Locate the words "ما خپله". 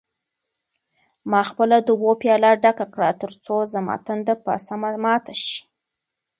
1.31-1.77